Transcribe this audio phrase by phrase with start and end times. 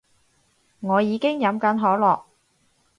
[0.79, 2.23] 我已經飲緊可樂